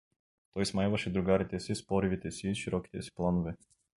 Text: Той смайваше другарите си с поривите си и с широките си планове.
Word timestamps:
Той 0.53 0.65
смайваше 0.65 1.09
другарите 1.09 1.59
си 1.59 1.75
с 1.75 1.87
поривите 1.87 2.31
си 2.31 2.47
и 2.49 2.55
с 2.55 2.57
широките 2.57 3.01
си 3.01 3.11
планове. 3.15 3.55